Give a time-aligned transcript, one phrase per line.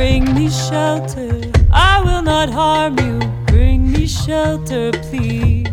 [0.00, 3.18] Bring me shelter, I will not harm you.
[3.44, 5.68] Bring me shelter, please.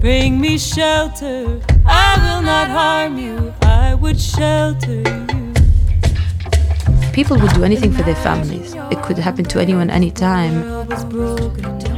[0.00, 3.52] Bring me shelter, I will not harm you.
[3.60, 5.02] I would shelter
[5.34, 5.52] you.
[7.12, 8.72] People would do anything for their families.
[8.90, 10.88] It could happen to anyone, anytime.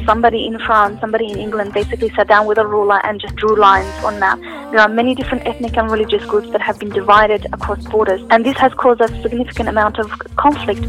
[0.07, 3.57] Somebody in France, somebody in England basically sat down with a ruler and just drew
[3.57, 4.41] lines on map.
[4.73, 8.45] There are many different ethnic and religious groups that have been divided across borders, and
[8.45, 10.83] this has caused a significant amount of conflict.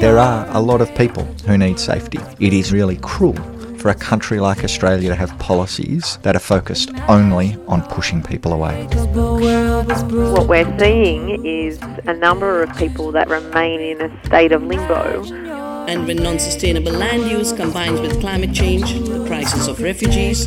[0.00, 2.18] There are a lot of people who need safety.
[2.40, 3.36] It is really cruel
[3.78, 8.52] for a country like Australia to have policies that are focused only on pushing people
[8.52, 8.86] away.
[9.14, 15.67] What we're seeing is a number of people that remain in a state of limbo.
[15.88, 20.46] And when non sustainable land use combines with climate change, the crisis of refugees,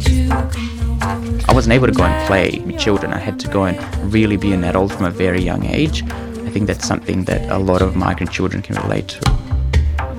[1.02, 3.12] I wasn't able to go and play with children.
[3.12, 6.04] I had to go and really be an adult from a very young age.
[6.04, 9.41] I think that's something that a lot of migrant children can relate to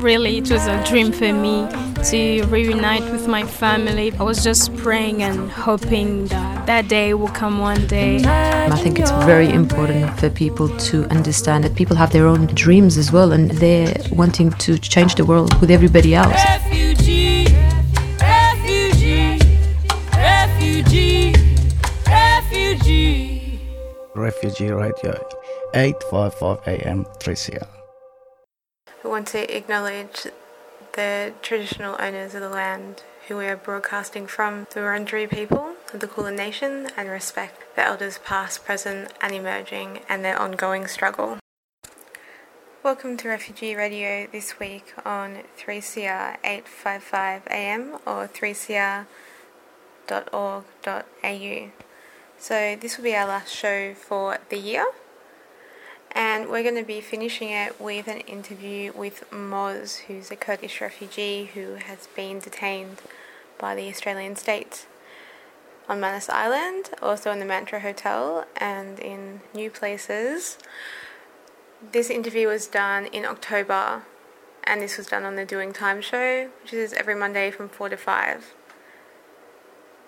[0.03, 1.67] really it was a dream for me
[2.11, 4.13] to reunite with my family.
[4.19, 8.23] I was just praying and hoping that that day will come one day.
[8.25, 12.97] I think it's very important for people to understand that people have their own dreams
[12.99, 16.35] as well and they're wanting to change the world with everybody else.
[16.35, 17.47] Refugee,
[18.21, 19.39] refugee,
[20.13, 21.33] refugee,
[22.07, 23.61] refugee.
[24.15, 25.15] Refugee Radio,
[25.75, 27.82] 855 AM 3CR.
[29.13, 30.27] Want to acknowledge
[30.95, 36.01] the traditional owners of the land who we are broadcasting from, the Wurundjeri people of
[36.01, 41.37] the Kulin Nation, and respect the elders past, present, and emerging, and their ongoing struggle.
[42.83, 49.07] Welcome to Refugee Radio this week on 3CR 855 AM or 3cr.org.au.
[52.39, 54.87] So, this will be our last show for the year
[56.15, 60.81] and we're going to be finishing it with an interview with Moz, who's a Kurdish
[60.81, 63.01] refugee who has been detained
[63.59, 64.87] by the Australian state
[65.89, 70.59] on Manus Island, also in the Mantra Hotel, and in new places.
[71.93, 74.03] This interview was done in October,
[74.65, 77.89] and this was done on the Doing Time show, which is every Monday from 4
[77.89, 78.55] to 5.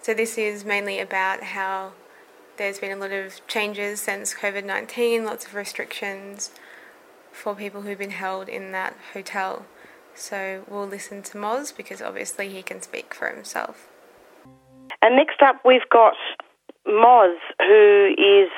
[0.03, 1.93] So, this is mainly about how
[2.57, 6.51] there's been a lot of changes since COVID 19, lots of restrictions
[7.33, 9.67] for people who've been held in that hotel.
[10.15, 13.89] So we'll listen to Moz because obviously he can speak for himself.
[15.03, 16.15] And next up, we've got
[16.87, 18.51] Moz, who is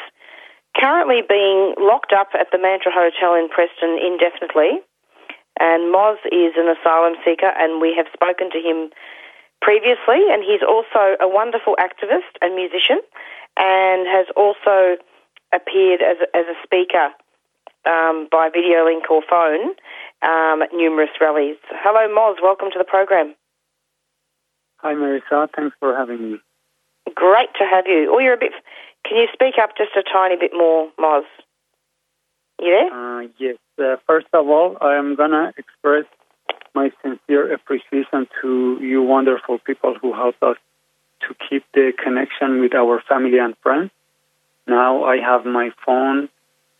[0.77, 4.85] currently being locked up at the Mantra Hotel in Preston indefinitely.
[5.59, 8.91] And Moz is an asylum seeker, and we have spoken to him
[9.63, 10.29] previously.
[10.29, 13.01] And he's also a wonderful activist and musician
[13.57, 14.97] and has also
[15.53, 17.11] appeared as a, as a speaker
[17.87, 19.71] um, by video link or phone
[20.23, 21.57] um, at numerous rallies.
[21.71, 22.37] Hello, Moz.
[22.43, 23.35] Welcome to the program.
[24.79, 25.49] Hi, Marisa.
[25.55, 26.39] Thanks for having me.
[27.15, 28.13] Great to have you.
[28.13, 28.53] Oh, you're a bit.
[29.07, 31.23] Can you speak up just a tiny bit more, Moz?
[32.61, 32.93] You there?
[32.93, 33.57] Uh, yes.
[33.79, 36.05] Uh, first of all, I am gonna express
[36.75, 40.57] my sincere appreciation to you, wonderful people who helped us
[41.27, 43.91] to keep the connection with our family and friends.
[44.67, 46.29] Now I have my phone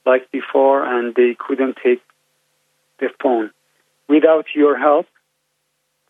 [0.05, 2.01] like before, and they couldn't take
[3.01, 3.51] the phone.
[4.09, 5.07] Without your help,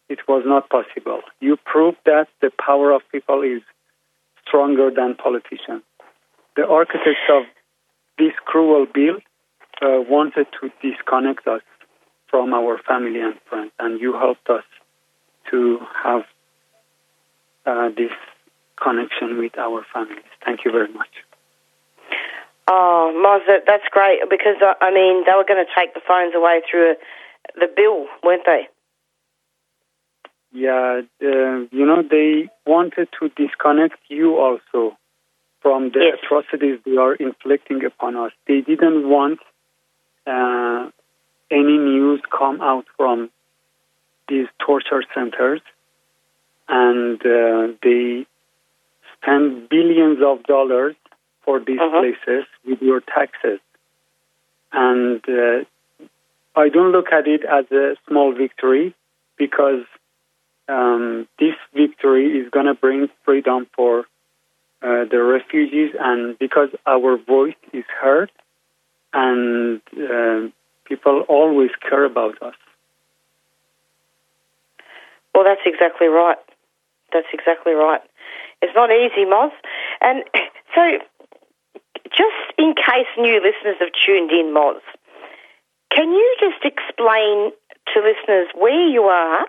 [0.09, 1.23] it was not possible.
[1.41, 3.63] You proved that the power of people is
[4.47, 5.83] stronger than politicians.
[6.57, 7.45] The architects of
[8.19, 9.17] this cruel bill
[9.83, 11.63] uh, wanted to disconnect us
[12.29, 14.65] from our family and friends, and you helped us
[15.51, 16.23] to have
[17.67, 18.13] uh, this
[18.83, 20.25] connection with our families.
[20.45, 21.09] Thank you very much.
[22.69, 26.63] Oh, Moz, that's great because I mean they were going to take the phones away
[26.69, 26.95] through
[27.55, 28.69] the bill, weren't they?
[30.53, 34.97] Yeah, uh, you know they wanted to disconnect you also
[35.61, 36.19] from the yes.
[36.23, 38.33] atrocities they are inflicting upon us.
[38.49, 39.39] They didn't want
[40.27, 40.91] uh,
[41.51, 43.31] any news come out from
[44.29, 45.61] these torture centers
[46.69, 48.27] and uh, they
[49.21, 50.97] spend billions of dollars
[51.45, 52.01] for these uh-huh.
[52.01, 53.61] places with your taxes.
[54.73, 55.65] And uh,
[56.57, 58.95] I don't look at it as a small victory
[59.39, 59.85] because
[60.69, 64.01] um, this victory is going to bring freedom for
[64.83, 68.31] uh, the refugees, and because our voice is heard,
[69.13, 70.49] and uh,
[70.85, 72.55] people always care about us.
[75.35, 76.37] Well, that's exactly right.
[77.17, 78.03] That's exactly right.
[78.61, 79.53] It's not easy, Moz.
[80.03, 80.23] And
[80.75, 80.83] so,
[82.13, 84.81] just in case new listeners have tuned in, Moz,
[85.91, 87.53] Can you just explain
[87.95, 89.47] to listeners where you are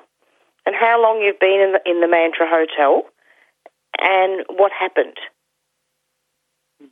[0.65, 3.03] and how long you've been in the, in the Mantra Hotel
[3.99, 5.17] and what happened?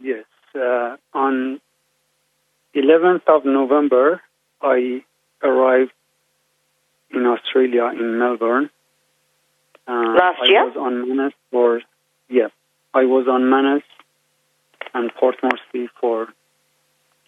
[0.02, 0.26] Yes.
[0.54, 1.62] Uh, on
[2.76, 4.22] 11th of November,
[4.62, 5.04] I
[5.42, 5.92] arrived
[7.12, 8.70] in Australia, in Melbourne.
[9.88, 10.62] Uh, Last year?
[10.62, 11.82] I was on Manus for,
[12.30, 12.48] yeah,
[12.94, 13.84] I was on Manus
[14.94, 16.28] and Port Moresby for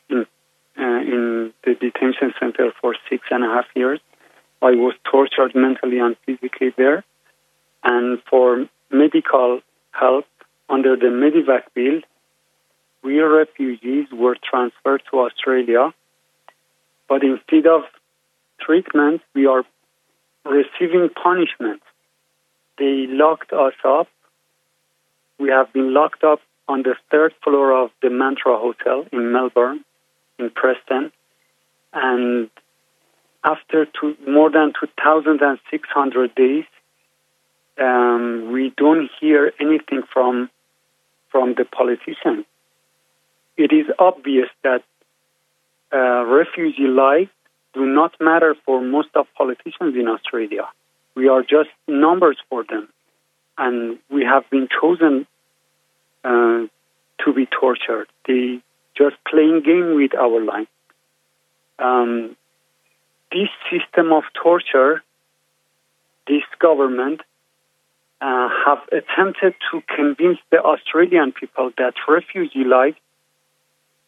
[0.09, 0.25] in,
[0.77, 3.99] uh, in the detention center for six and a half years.
[4.61, 7.03] I was tortured mentally and physically there.
[7.83, 9.61] And for medical
[9.91, 10.25] help
[10.69, 12.01] under the Medevac bill,
[13.03, 15.93] we refugees were transferred to Australia.
[17.07, 17.83] But instead of
[18.59, 19.63] treatment, we are
[20.45, 21.81] receiving punishment.
[22.77, 24.07] They locked us up.
[25.39, 29.83] We have been locked up on the third floor of the Mantra Hotel in Melbourne,
[30.37, 31.11] in Preston.
[31.93, 32.49] And
[33.43, 36.65] after two, more than 2,600 days,
[37.79, 40.49] um, we don't hear anything from
[41.31, 42.45] from the politicians.
[43.57, 44.83] It is obvious that
[45.93, 47.29] uh, refugee lives
[47.73, 50.67] do not matter for most of politicians in Australia.
[51.17, 52.89] We are just numbers for them,
[53.57, 55.25] and we have been chosen
[56.23, 56.67] uh,
[57.25, 58.07] to be tortured.
[58.27, 58.59] They
[58.95, 60.67] just playing game with our life.
[61.79, 62.37] Um,
[63.31, 65.01] this system of torture,
[66.27, 67.21] this government
[68.21, 72.95] uh, have attempted to convince the Australian people that refugee life,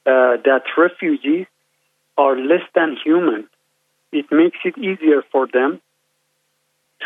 [0.05, 1.47] uh, that refugees
[2.19, 3.49] are less than human.
[4.11, 5.81] It makes it easier for them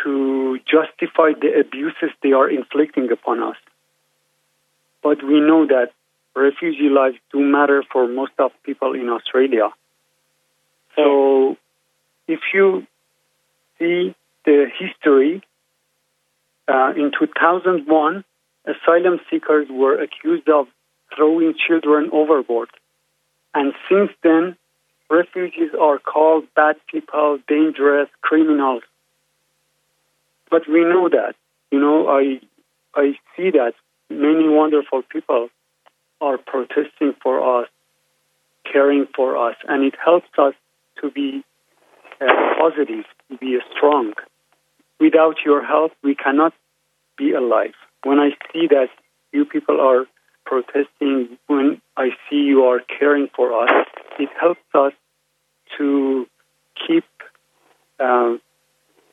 [0.04, 3.58] to justify the abuses they are inflicting upon us.
[5.02, 5.92] But we know that
[6.36, 9.70] refugee lives do matter for most of people in Australia.
[10.96, 11.58] So
[12.28, 12.88] if you
[13.78, 15.44] see the history,
[16.68, 18.24] uh, in 2001,
[18.66, 20.68] asylum seekers were accused of
[21.16, 22.70] throwing children overboard.
[23.54, 24.56] And since then,
[25.10, 28.84] refugees are called bad people, dangerous, criminals.
[30.54, 31.34] But we know that.
[31.72, 32.40] You know, I,
[32.94, 33.74] I see that
[34.12, 35.50] many wonderful people
[36.22, 37.68] are protesting for us,
[38.72, 40.54] caring for us, and it helps us
[41.02, 41.44] to be
[42.22, 42.28] uh,
[42.60, 44.14] positive, to be strong.
[45.00, 46.54] Without your help, we cannot
[47.18, 47.74] be alive.
[48.04, 48.90] When I see that
[49.32, 50.06] you people are
[50.46, 53.88] protesting, when I see you are caring for us,
[54.20, 54.94] it helps us
[55.80, 56.28] to
[56.86, 57.06] keep
[58.00, 58.36] uh,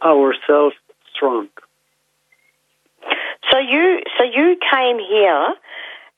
[0.04, 0.76] ourselves
[3.50, 5.54] So you, so you came here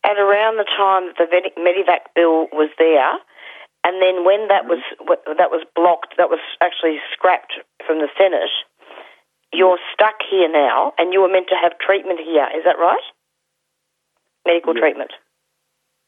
[0.05, 3.13] at around the time that the Medevac bill was there,
[3.85, 5.39] and then when that was mm-hmm.
[5.39, 7.55] that was blocked, that was actually scrapped
[7.87, 8.51] from the Senate.
[9.53, 12.49] You're stuck here now, and you were meant to have treatment here.
[12.57, 13.03] Is that right?
[14.47, 14.81] Medical yes.
[14.81, 15.11] treatment.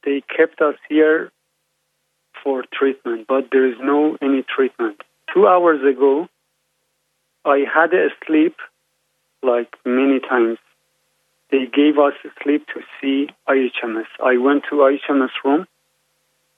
[0.04, 1.30] They kept us here
[2.42, 5.00] for treatment, but there is no any treatment.
[5.32, 6.28] Two hours ago,
[7.44, 8.56] I had a sleep
[9.44, 10.58] like many times
[11.50, 14.06] they gave us slip to see IHMS.
[14.22, 15.66] I went to IHMS room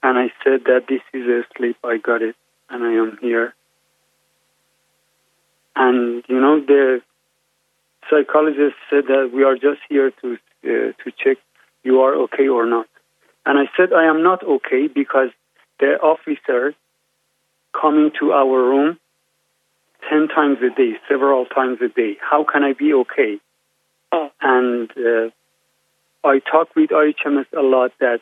[0.01, 1.75] and I said that this is a slip.
[1.83, 2.35] I got it
[2.69, 3.53] and I am here.
[5.75, 7.01] And you know the
[8.09, 11.37] psychologist said that we are just here to uh, to check
[11.83, 12.87] you are okay or not.
[13.45, 15.29] And I said I am not okay because
[15.79, 16.73] the officer
[17.79, 18.97] coming to our room
[20.09, 22.17] 10 times a day, several times a day.
[22.21, 23.39] How can I be okay?
[24.11, 24.29] Oh.
[24.41, 25.29] And uh,
[26.23, 28.19] I talk with IHMS a lot that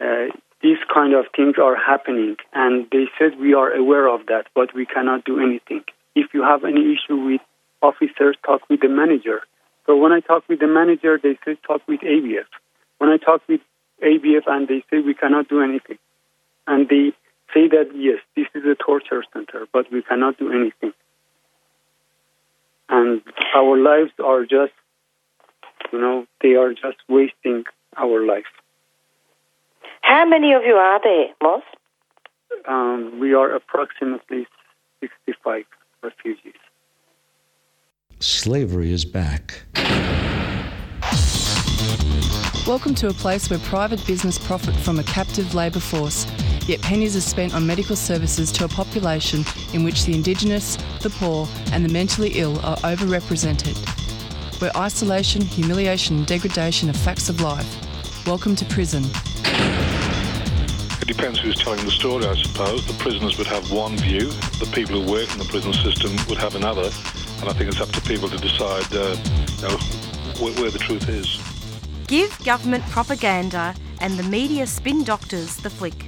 [0.00, 4.46] uh, these kind of things are happening, and they said we are aware of that,
[4.54, 5.82] but we cannot do anything.
[6.14, 7.40] If you have any issue with
[7.80, 9.40] officers, talk with the manager.
[9.86, 12.46] So when I talk with the manager, they say talk with ABF.
[12.98, 13.60] When I talk with
[14.02, 15.98] ABF, and they say we cannot do anything,
[16.66, 17.12] and they
[17.54, 20.92] say that yes, this is a torture center, but we cannot do anything,
[22.88, 23.22] and
[23.54, 24.72] our lives are just
[25.92, 27.64] you know, they are just wasting
[27.96, 28.44] our life.
[30.02, 31.62] How many of you are there, Moz?
[32.66, 34.46] Um, we are approximately
[35.00, 35.64] 65
[36.02, 36.54] refugees.
[38.20, 39.62] Slavery is back.
[42.66, 46.26] Welcome to a place where private business profit from a captive labour force,
[46.68, 51.10] yet pennies are spent on medical services to a population in which the Indigenous, the
[51.10, 53.76] poor, and the mentally ill are overrepresented
[54.60, 58.26] where isolation, humiliation, and degradation are facts of life.
[58.26, 59.04] Welcome to prison.
[61.00, 62.86] It depends who's telling the story, I suppose.
[62.86, 64.26] The prisoners would have one view,
[64.58, 66.90] the people who work in the prison system would have another,
[67.40, 69.16] and I think it's up to people to decide uh,
[69.56, 69.76] you know,
[70.42, 71.40] where, where the truth is.
[72.08, 76.07] Give government propaganda and the media spin doctors the flick.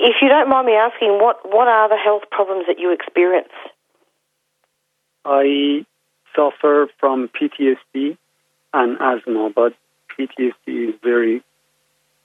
[0.00, 3.52] if you don't mind me asking, what, what are the health problems that you experience?
[5.24, 5.84] I
[6.34, 8.16] suffer from PTSD
[8.72, 9.74] and asthma, but
[10.18, 11.42] PTSD is very,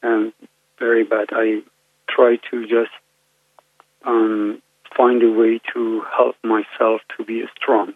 [0.03, 0.33] um,
[0.79, 1.27] very bad.
[1.31, 1.63] I
[2.09, 2.91] try to just
[4.05, 4.61] um,
[4.95, 7.93] find a way to help myself to be strong.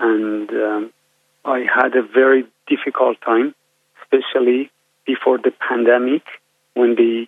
[0.00, 0.92] And um,
[1.44, 3.54] I had a very difficult time,
[4.02, 4.70] especially
[5.06, 6.22] before the pandemic,
[6.74, 7.26] when the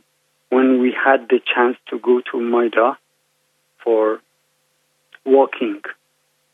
[0.53, 2.99] when we had the chance to go to MITA
[3.83, 4.21] for
[5.25, 5.81] walking.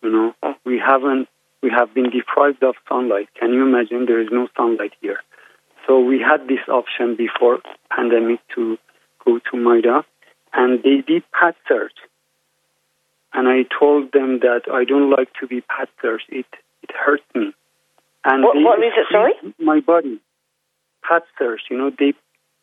[0.02, 0.54] You know, oh.
[0.64, 1.26] we haven't
[1.64, 3.28] we have been deprived of sunlight.
[3.40, 4.06] Can you imagine?
[4.06, 5.18] There is no sunlight here.
[5.84, 7.58] So we had this option before
[7.90, 8.78] pandemic to
[9.24, 10.04] go to MITA,
[10.52, 11.98] and they did pad search.
[13.32, 16.22] And I told them that I don't like to be pad search.
[16.28, 16.46] It
[16.84, 17.52] it hurts me.
[18.24, 19.06] And what, what is it?
[19.10, 20.20] Sorry, my body.
[21.02, 21.62] Pad search.
[21.68, 22.12] You know, they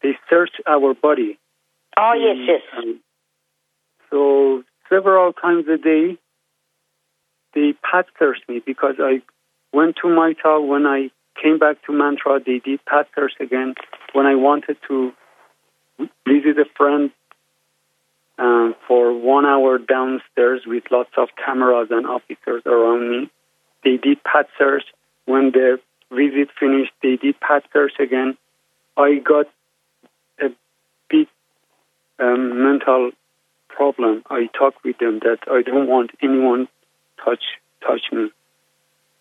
[0.06, 1.40] they search our body.
[1.98, 2.62] Oh yes, yes.
[2.78, 3.00] Um,
[4.12, 6.18] so several times a day,
[7.56, 9.22] they pad search me because I
[9.74, 11.10] went to MITA when I
[11.42, 12.40] came back to Mantra.
[12.46, 13.74] They did pad search again
[14.14, 15.12] when I wanted to
[16.28, 17.10] visit a friend
[18.38, 23.32] um, for one hour downstairs with lots of cameras and officers around me.
[23.84, 24.84] They did pad search.
[25.26, 25.80] When the
[26.12, 28.38] visit finished, they did pad search again.
[28.98, 29.48] I got
[32.20, 33.12] um, mental
[33.70, 34.24] problem.
[34.30, 36.68] I talk with them that I don't want anyone
[37.24, 37.44] touch
[37.82, 38.32] touch me,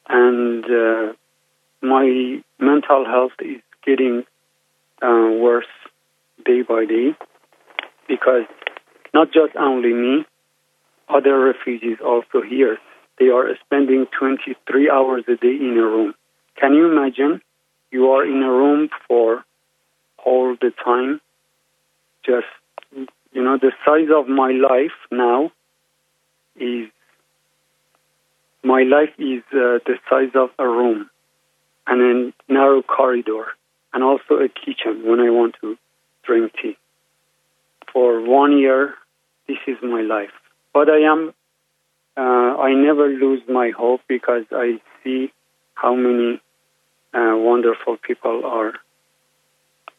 [0.09, 1.13] and uh,
[1.83, 4.25] my mental health is getting
[5.03, 5.67] uh, worse
[6.45, 7.15] day by day
[8.09, 8.45] because
[9.13, 10.25] not just only me,
[11.09, 12.79] other refugees also here.
[13.19, 16.15] They are spending 23 hours a day in a room.
[16.61, 17.41] Can you imagine?
[17.91, 19.45] You are in a room for
[20.25, 21.21] all the time.
[22.27, 22.47] Just,
[23.35, 25.51] you know, the size of my life now
[26.57, 26.89] is,
[28.63, 31.11] my life is uh, the size of a room
[31.87, 33.47] and a narrow corridor
[33.93, 35.77] and also a kitchen when I want to
[36.23, 36.79] drink tea.
[37.93, 38.95] For one year,
[39.49, 40.33] this is my life.
[40.73, 41.35] But I am,
[42.17, 45.33] uh, I never lose my hope because I see
[45.75, 46.41] how many
[47.13, 48.75] uh, wonderful people are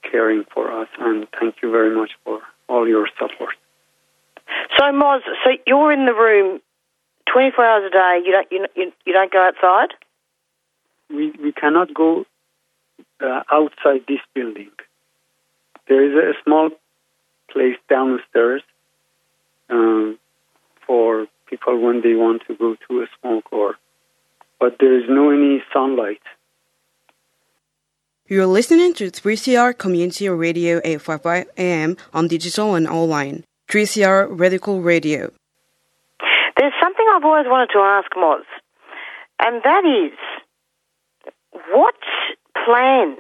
[0.10, 0.88] caring for us.
[1.00, 3.56] And thank you very much for all your support.
[4.78, 6.62] So, Moz, so you're in the room
[7.32, 8.22] 24 hours a day.
[8.26, 9.96] You don't, you, you, you don't go outside?
[11.10, 12.26] We, we cannot go
[13.22, 14.72] uh, outside this building.
[15.88, 16.70] There is a small
[17.52, 18.64] place downstairs
[19.70, 20.18] um,
[20.86, 23.76] for people when they want to go to a smoke or,
[24.60, 26.22] but there is no any sunlight.
[28.28, 33.44] You're listening to 3CR Community Radio 855 AM on digital and online.
[33.70, 35.32] 3CR Radical Radio.
[36.58, 38.42] There's something I've always wanted to ask Moz,
[39.40, 40.18] and that is
[41.70, 41.94] what
[42.66, 43.20] plans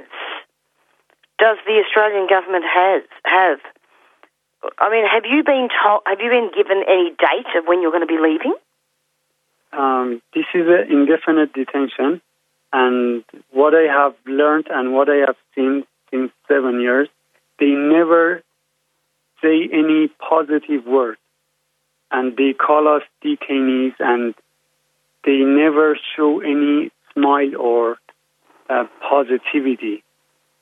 [1.37, 3.59] does the Australian government has have?
[4.79, 6.01] I mean, have you been told?
[6.07, 8.55] Have you been given any date of when you're going to be leaving?
[9.71, 12.21] Um, this is an indefinite detention,
[12.73, 17.07] and what I have learned and what I have seen since seven years,
[17.59, 18.41] they never
[19.41, 21.17] say any positive word,
[22.11, 24.35] and they call us detainees, and
[25.23, 27.97] they never show any smile or
[28.69, 30.03] uh, positivity.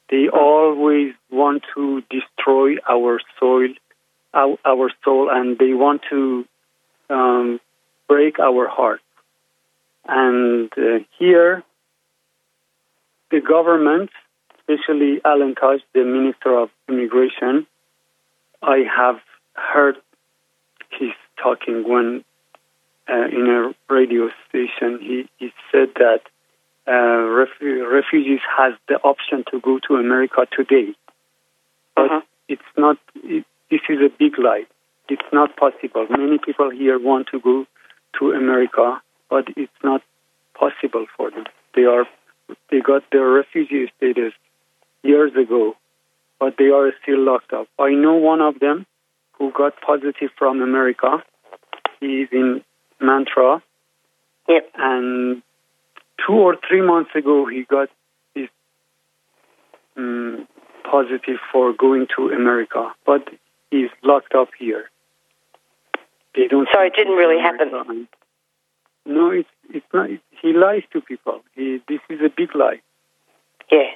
[0.10, 3.70] They always want to destroy our soil,
[4.34, 6.46] our, soul, and they want to
[7.10, 7.60] um,
[8.08, 9.02] break our heart.
[10.08, 11.64] And uh, here,
[13.34, 14.10] the government,
[14.60, 17.66] especially Alan Tudge, the Minister of Immigration,
[18.62, 19.18] I have
[19.56, 19.96] heard
[20.98, 22.24] he's talking when
[23.10, 25.00] uh, in a radio station.
[25.02, 26.22] He, he said that
[26.88, 30.90] uh, refu- refugees has the option to go to America today,
[31.96, 32.22] but Uh-huh.
[32.54, 32.98] it's not.
[33.36, 34.66] It, this is a big lie.
[35.10, 36.06] it's not possible.
[36.10, 37.66] Many people here want to go
[38.20, 40.02] to America, but it's not
[40.62, 41.46] possible for them.
[41.76, 42.06] They are
[42.70, 44.34] they got their refugee status
[45.04, 45.76] years ago,
[46.40, 47.68] but they are still locked up.
[47.80, 48.86] I know one of them
[49.34, 51.24] who got positive from America.
[52.00, 52.64] He's in
[53.00, 53.62] Mantra.
[54.48, 54.72] Yep.
[54.76, 55.42] And
[56.26, 57.90] two or three months ago, he got
[58.36, 58.50] his
[59.98, 60.48] um,
[60.90, 63.28] positive for going to America, but
[63.72, 64.90] he's locked up here.
[66.36, 66.68] They don't.
[66.74, 68.08] So it didn't really happen.
[69.06, 70.10] No, it's it's not.
[70.42, 71.42] He lies to people.
[71.56, 72.82] He, this is a big lie.
[73.72, 73.92] Yeah.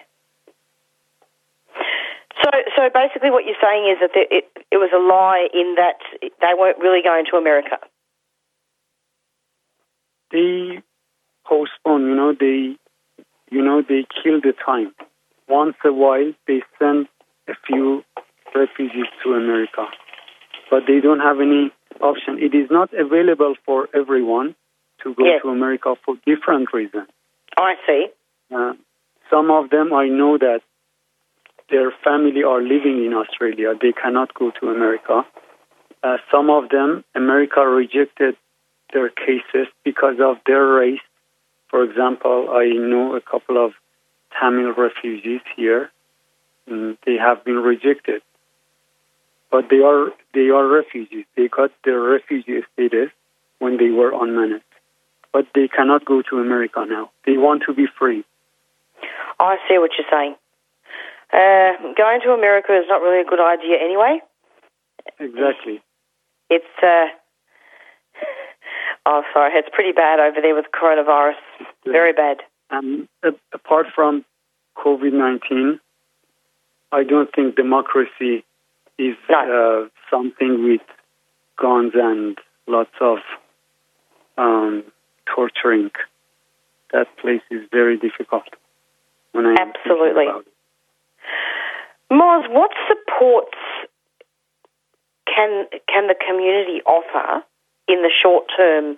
[2.43, 5.97] So, so basically, what you're saying is that it, it was a lie in that
[6.21, 7.77] they weren't really going to America.
[10.31, 10.81] They
[11.45, 12.07] postpone.
[12.07, 12.75] You know, they,
[13.49, 14.93] you know, they kill the time.
[15.47, 17.07] Once a while, they send
[17.47, 18.03] a few
[18.53, 19.85] refugees to America,
[20.69, 21.71] but they don't have any
[22.01, 22.37] option.
[22.39, 24.55] It is not available for everyone
[25.03, 25.41] to go Yes.
[25.43, 27.09] to America for different reasons.
[27.57, 28.07] I see.
[28.53, 28.73] Uh,
[29.29, 30.61] some of them I know that
[31.69, 33.73] their family are living in Australia.
[33.79, 35.25] They cannot go to America.
[36.03, 38.35] Uh, some of them, America rejected
[38.93, 41.01] their cases because of their race.
[41.69, 43.73] For example, I know a couple of
[44.39, 45.91] Tamil refugees here.
[46.69, 48.21] Mm, They have been rejected,
[49.51, 51.25] but they are they are refugees.
[51.35, 53.09] They got their refugee status
[53.59, 54.61] when they were on Manus,
[55.37, 57.11] but they cannot go to America now.
[57.27, 58.25] They want to be free.
[59.39, 60.35] I see what you're saying.
[61.31, 64.19] Uh, going to America is not really a good idea anyway.
[65.19, 65.83] Exactly.
[66.49, 67.05] It's uh,
[69.05, 71.35] oh, sorry, it's pretty bad over there with coronavirus.
[71.85, 72.37] Very bad.
[72.71, 73.07] Um,
[73.53, 74.25] apart from
[74.75, 75.79] COVID 19,
[76.91, 78.43] I don't think democracy
[78.97, 80.81] is uh, something with
[81.61, 83.19] guns and lots of
[84.39, 84.83] um,
[85.33, 85.91] torturing.
[86.93, 88.43] That place is very difficult.
[89.35, 90.25] Absolutely.
[92.11, 93.57] Moz, what supports
[95.27, 97.43] can can the community offer
[97.87, 98.97] in the short term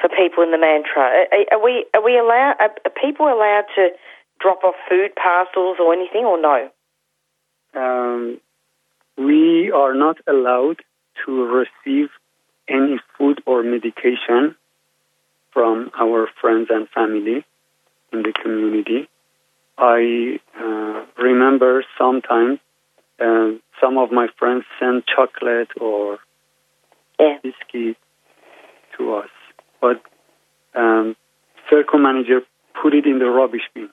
[0.00, 1.02] for people in the mantra?
[1.02, 2.56] Are, are we are we allowed?
[2.58, 3.90] Are, are people allowed to
[4.40, 6.68] drop off food parcels or anything, or no?
[7.74, 8.40] Um,
[9.16, 10.80] we are not allowed
[11.24, 12.08] to receive
[12.68, 14.54] any food or medication
[15.52, 17.44] from our friends and family
[18.12, 19.08] in the community.
[19.76, 22.58] I uh, remember sometimes
[23.20, 26.18] uh, some of my friends send chocolate or
[27.18, 27.96] biscuit
[28.96, 29.30] to us,
[29.80, 30.02] but
[30.74, 31.16] um,
[31.70, 32.40] Serco manager
[32.80, 33.90] put it in the rubbish bin.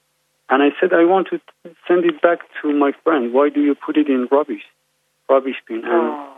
[0.49, 1.41] And I said, I want to
[1.87, 3.33] send it back to my friend.
[3.33, 4.61] Why do you put it in rubbish,
[5.27, 5.81] rubbish bin?
[5.85, 6.29] And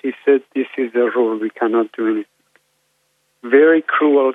[0.00, 1.38] she said, this is the rule.
[1.38, 2.35] We cannot do anything.
[3.42, 4.32] Very cruel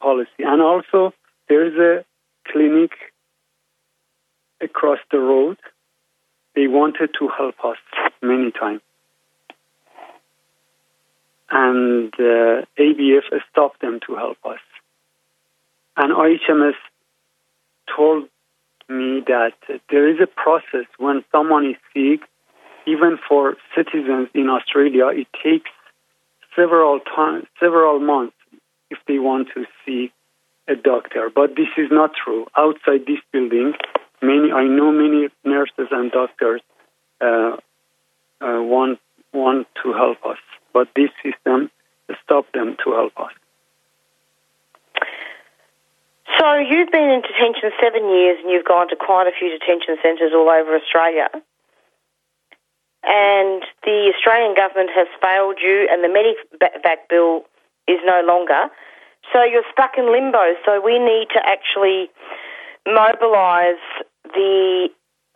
[0.00, 0.40] policy.
[0.40, 1.12] And also,
[1.48, 2.04] there is a
[2.50, 2.92] clinic
[4.60, 5.58] across the road.
[6.54, 7.78] They wanted to help us
[8.22, 8.82] many times.
[11.50, 14.60] And uh, ABF stopped them to help us.
[15.96, 16.74] And IHMS
[17.94, 18.28] told
[18.88, 19.52] me that
[19.90, 22.28] there is a process when someone is sick,
[22.86, 25.70] even for citizens in Australia, it takes
[26.56, 28.36] several times, several months
[28.90, 30.12] if they want to see
[30.68, 31.30] a doctor.
[31.34, 32.46] But this is not true.
[32.56, 33.72] Outside this building,
[34.20, 36.60] many I know many nurses and doctors
[37.20, 37.56] uh,
[38.40, 38.98] uh, want
[39.32, 40.38] want to help us,
[40.72, 41.70] but this system
[42.22, 43.32] stopped them to help us.
[46.38, 49.96] So you've been in detention seven years, and you've gone to quite a few detention
[50.02, 51.28] centres all over Australia.
[53.04, 57.42] And the Australian government has failed you, and the Medevac bill
[57.88, 58.70] is no longer.
[59.32, 60.54] So you're stuck in limbo.
[60.64, 62.10] So we need to actually
[62.86, 63.82] mobilise
[64.34, 64.88] the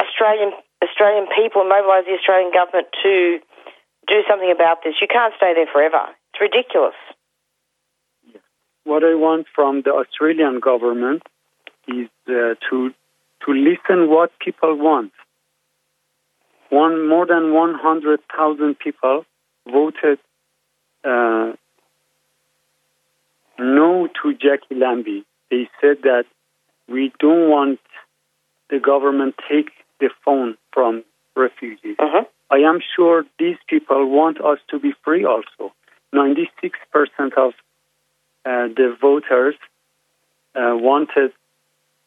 [0.02, 0.52] Australian
[0.82, 3.38] Australian people and mobilise the Australian government to
[4.06, 4.94] do something about this.
[5.00, 6.06] You can't stay there forever.
[6.32, 6.94] It's ridiculous.
[8.84, 11.22] What I want from the Australian government
[11.88, 12.94] is uh, to
[13.44, 15.12] to listen what people want.
[16.70, 19.24] One more than one hundred thousand people
[19.70, 20.18] voted
[21.04, 21.52] uh,
[23.58, 25.24] no to Jacqui Lambie.
[25.50, 26.24] They said that
[26.88, 27.80] we don't want
[28.70, 31.04] the government take the phone from
[31.36, 31.96] refugees.
[32.50, 35.72] I am sure these people want us to be free also.
[36.14, 36.52] 96%
[37.36, 37.52] of
[38.44, 39.54] uh, the voters
[40.54, 41.32] uh, wanted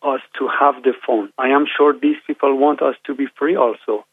[0.02, 1.30] us to have the phone.
[1.38, 4.06] I am sure these people want us to be free also.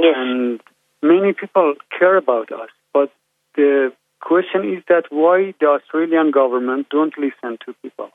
[0.00, 0.14] Yes.
[0.16, 0.60] And
[1.02, 3.12] many people care about us, but
[3.54, 8.10] the question is that why the Australian government don't listen to people.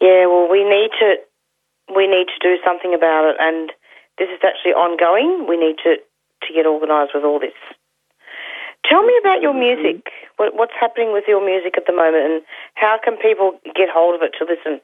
[0.00, 1.16] Yeah, well, we need to
[1.94, 3.70] we need to do something about it, and
[4.18, 5.46] this is actually ongoing.
[5.48, 7.56] We need to to get organised with all this.
[8.88, 10.06] Tell me about your music.
[10.36, 12.42] What, what's happening with your music at the moment, and
[12.74, 14.80] how can people get hold of it to listen?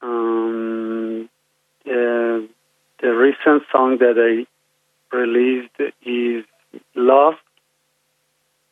[0.00, 0.67] Um,
[1.88, 2.48] the,
[3.00, 5.74] the recent song that I released
[6.04, 6.44] is
[6.94, 7.34] Love,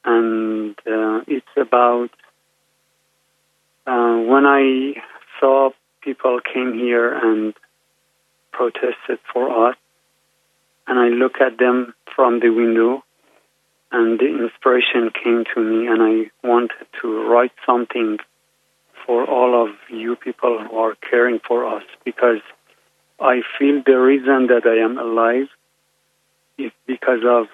[0.05, 2.11] and uh, it's about
[3.87, 5.00] uh, when I
[5.40, 5.70] saw
[6.02, 7.55] people came here and
[8.52, 9.76] protested for us,
[10.87, 13.02] and I look at them from the window,
[13.90, 18.18] and the inspiration came to me, and I wanted to write something
[19.07, 22.40] for all of you people who are caring for us because
[23.18, 25.48] I feel the reason that I am alive
[26.59, 27.46] is because of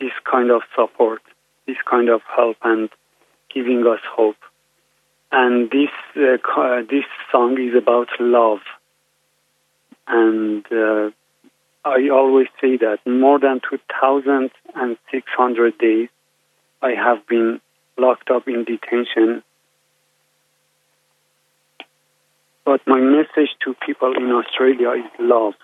[0.00, 1.20] this kind of support,
[1.66, 2.88] this kind of help, and
[3.52, 4.36] giving us hope.
[5.30, 6.38] And this uh,
[6.90, 8.60] this song is about love,
[10.06, 11.10] and uh,
[11.84, 16.08] I always say that more than 2,600 days
[16.82, 17.60] I have been
[17.96, 19.42] locked up in detention.
[22.64, 25.54] But my message to people in Australia is love.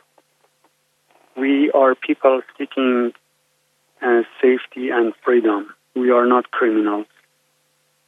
[1.36, 3.12] We are people seeking
[4.02, 5.68] uh, safety and freedom.
[5.94, 7.06] We are not criminals.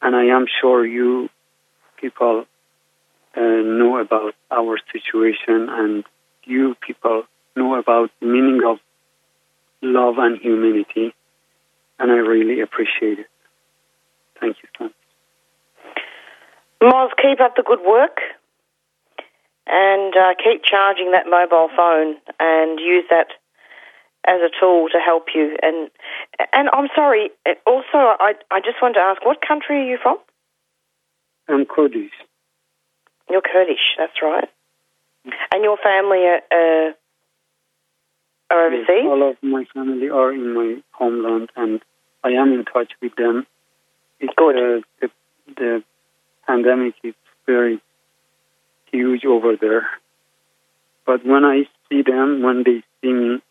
[0.02, 1.28] And I am sure you
[2.00, 2.46] people
[3.36, 6.04] uh, know about our situation and
[6.44, 7.24] you people
[7.54, 8.78] know about the meaning of
[9.82, 11.14] love and humanity,
[11.98, 13.26] and I really appreciate it.
[14.40, 14.92] Thank you so much.
[16.82, 18.18] Moz, keep up the good work
[19.70, 23.28] and uh, keep charging that mobile phone and use that
[24.26, 25.56] as a tool to help you.
[25.62, 25.90] And
[26.52, 27.30] and I'm sorry.
[27.66, 30.18] Also, I I just wanted to ask, what country are you from?
[31.48, 32.12] I'm Kurdish.
[33.30, 33.96] You're Kurdish.
[33.96, 34.48] That's right.
[35.52, 36.92] And your family are, uh,
[38.50, 38.86] are overseas?
[38.88, 41.80] Yes, all of my family are in my homeland, and
[42.24, 43.46] I am in touch with them.
[44.18, 44.56] It's, Good.
[44.56, 45.10] Uh, the,
[45.56, 45.84] the
[46.46, 47.14] pandemic is
[47.46, 47.80] very
[48.92, 49.88] huge over there.
[51.06, 53.42] But when I see them, when they see me,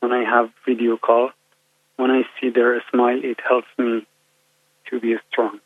[0.00, 1.30] when I have video call,
[1.96, 4.06] when I see their smile, it helps me
[4.90, 5.60] to be strong.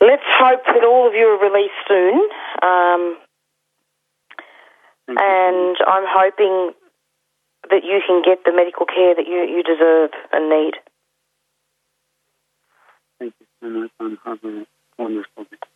[0.00, 2.20] Let's hope that all of you are released soon.
[2.62, 3.18] Um,
[5.08, 6.74] and I'm hoping
[7.70, 10.74] that you can get the medical care that you, you deserve and need.
[13.18, 14.66] Thank you so much, and have a
[14.98, 15.67] wonderful day.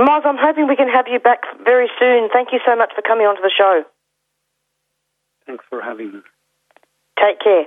[0.00, 2.28] Moz, I'm hoping we can have you back very soon.
[2.32, 3.82] Thank you so much for coming onto the show.
[5.46, 6.20] Thanks for having me.
[7.18, 7.64] Take care.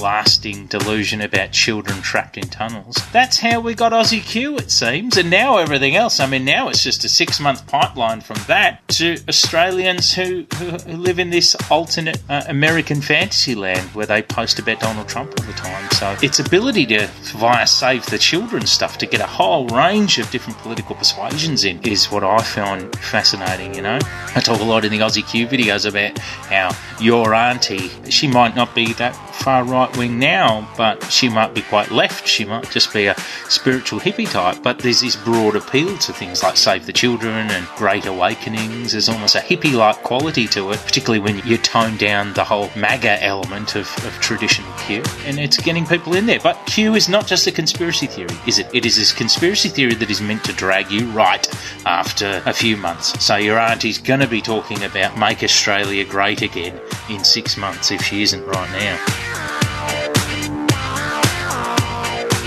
[0.00, 2.96] Lasting delusion about children trapped in tunnels.
[3.12, 6.20] That's how we got Aussie Q, it seems, and now everything else.
[6.20, 10.70] I mean, now it's just a six month pipeline from that to Australians who, who,
[10.70, 15.34] who live in this alternate uh, American fantasy land where they post about Donald Trump
[15.38, 15.90] all the time.
[15.92, 17.06] So its ability to,
[17.36, 21.80] via Save the Children stuff, to get a whole range of different political persuasions in
[21.86, 23.98] is what I found fascinating, you know.
[24.34, 28.54] I talk a lot in the Aussie Q videos about how your auntie, she might
[28.54, 32.26] not be that far right wing now, but she might be quite left.
[32.26, 33.14] She might just be a
[33.48, 34.62] spiritual hippie type.
[34.62, 38.92] But there's this broad appeal to things like Save the Children and Great Awakenings.
[38.92, 42.70] There's almost a hippie like quality to it, particularly when you tone down the whole
[42.76, 45.02] MAGA element of, of traditional Q.
[45.24, 46.40] And it's getting people in there.
[46.40, 48.68] But Q is not just a conspiracy theory, is it?
[48.74, 51.46] It is this conspiracy theory that is meant to drag you right
[51.86, 53.22] after a few months.
[53.24, 57.90] So your auntie's going to be talking about Make Australia Great Again in six months
[57.90, 59.47] if she isn't right now.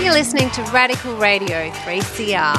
[0.02, 2.58] You're listening to Radical Radio 3CR.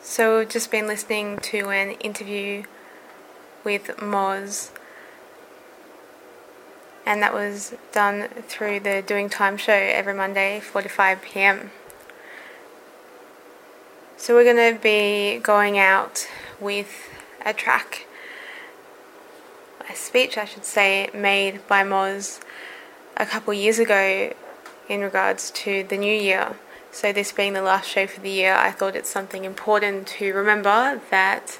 [0.00, 2.62] So we've just been listening to an interview
[3.62, 4.70] with Moz,
[7.04, 11.70] and that was done through the Doing Time show every Monday, 45 p.m.
[14.20, 16.28] So we're going to be going out
[16.60, 17.08] with
[17.42, 18.06] a track,
[19.88, 22.38] a speech, I should say, made by Moz
[23.16, 24.34] a couple years ago
[24.90, 26.56] in regards to the new year
[26.92, 30.34] So, this being the last show for the year, I thought it's something important to
[30.34, 31.58] remember that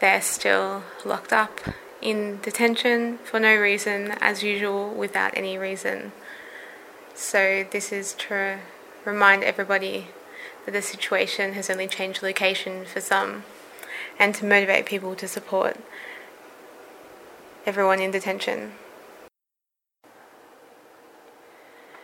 [0.00, 1.60] they're still locked up
[2.00, 6.12] in detention for no reason, as usual, without any reason.
[7.14, 8.60] So, this is to
[9.04, 10.06] remind everybody
[10.66, 13.44] that the situation has only changed location for some
[14.18, 15.78] and to motivate people to support
[17.64, 18.72] everyone in detention.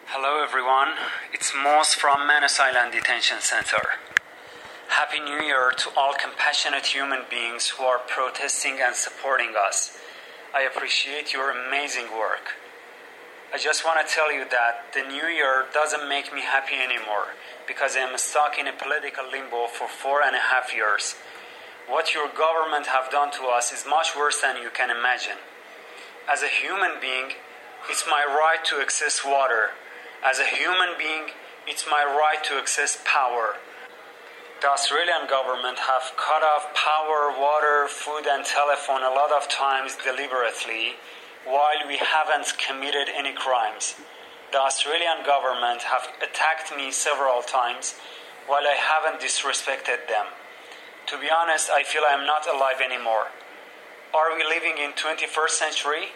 [0.07, 0.95] Hello, everyone.
[1.33, 3.83] It's Moz from Manus Island Detention Center.
[4.89, 9.99] Happy New Year to all compassionate human beings who are protesting and supporting us.
[10.55, 12.62] I appreciate your amazing work.
[13.53, 17.37] I just want to tell you that the new year doesn't make me happy anymore
[17.69, 21.17] because I'm stuck in a political limbo for four and a half years.
[21.87, 25.37] What your government have done to us is much worse than you can imagine.
[26.33, 27.37] As a human being,
[27.91, 29.77] it's my right to access water.
[30.25, 31.37] As a human being,
[31.67, 33.61] it's my right to access power.
[34.63, 39.99] The Australian government have cut off power, water, food, and telephone a lot of times
[40.01, 40.97] deliberately,
[41.45, 43.95] while we haven't committed any crimes.
[44.53, 47.95] The Australian government have attacked me several times,
[48.47, 50.27] while I haven't disrespected them.
[51.07, 53.29] To be honest, I feel I'm not alive anymore.
[54.15, 56.13] Are we living in 21st century?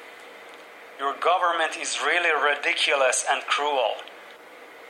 [0.99, 3.97] Your government is really ridiculous and cruel.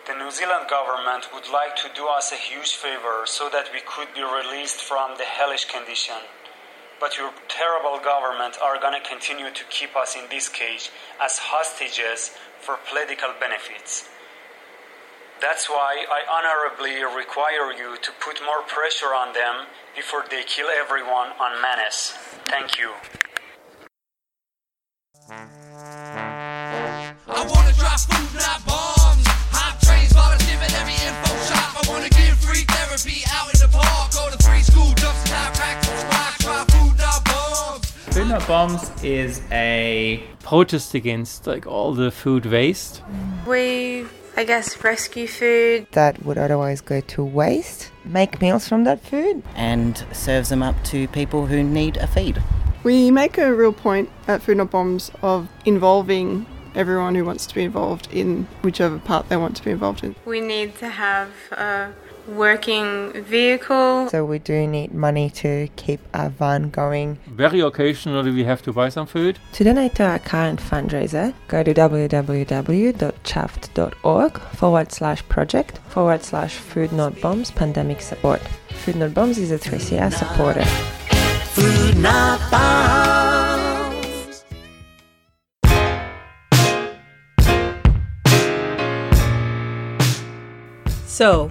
[0.07, 3.81] The New Zealand government would like to do us a huge favor so that we
[3.81, 6.23] could be released from the hellish condition.
[6.99, 11.39] But your terrible government are going to continue to keep us in this cage as
[11.39, 12.31] hostages
[12.61, 14.09] for political benefits.
[15.41, 20.69] That's why I honorably require you to put more pressure on them before they kill
[20.69, 22.15] everyone on Manus.
[22.47, 22.93] Thank you.
[27.29, 28.66] I wanna food, not
[38.41, 38.81] bombs.
[38.81, 43.03] Food Not Bombs is a protest against like all the food waste.
[43.47, 45.87] We, I guess, rescue food.
[45.93, 49.43] that would otherwise go to waste, make meals from that food.
[49.55, 52.43] and serves them up to people who need a feed.
[52.85, 57.55] We make a real point at Food Not Bombs of involving everyone who wants to
[57.55, 60.15] be involved in whichever part they want to be involved in.
[60.25, 61.93] We need to have a
[62.29, 64.09] working vehicle.
[64.11, 67.19] So we do need money to keep our van going.
[67.27, 69.39] Very occasionally we have to buy some food.
[69.53, 76.93] To donate to our current fundraiser, go to www.chuffed.org forward slash project forward slash Food
[76.93, 78.41] Not Bombs pandemic support.
[78.71, 80.65] Food Not Bombs is a 3CR supporter.
[81.57, 84.45] Food not bombs.
[91.07, 91.51] So,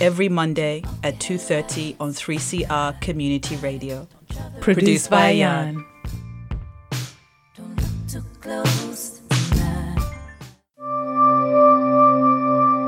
[0.00, 4.06] every Monday at 2:30 on 3CR Community Radio.
[4.60, 5.84] Produced by Jan.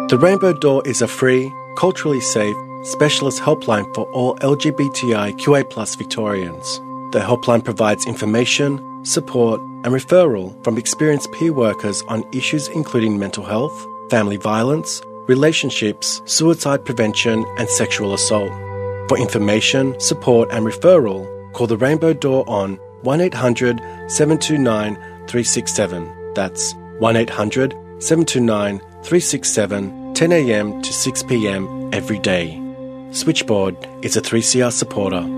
[0.08, 6.80] The Rainbow Door is a free, culturally safe, specialist helpline for all LGBTIQA Victorians.
[7.12, 13.44] The helpline provides information, support, and referral from experienced peer workers on issues including mental
[13.44, 18.50] health, family violence, relationships, suicide prevention, and sexual assault.
[19.08, 23.78] For information, support, and referral, call the Rainbow Door on 1 800
[24.10, 24.96] 729
[25.28, 26.34] 367.
[26.34, 30.82] That's 1 800 729 367, 10 a.m.
[30.82, 31.90] to 6 p.m.
[31.92, 32.60] every day.
[33.12, 35.37] Switchboard is a 3CR supporter.